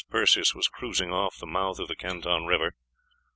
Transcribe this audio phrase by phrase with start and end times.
[0.09, 2.73] Perseus was cruising off the mouth of the Canton River.